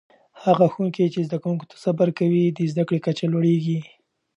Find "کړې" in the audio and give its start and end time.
2.87-2.99